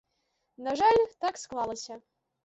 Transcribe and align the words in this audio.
На 0.67 0.71
жаль, 0.79 1.01
так 1.25 1.37
склалася. 1.41 1.99